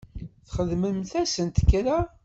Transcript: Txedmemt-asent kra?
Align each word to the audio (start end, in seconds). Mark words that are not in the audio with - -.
Txedmemt-asent 0.47 1.57
kra? 1.69 1.99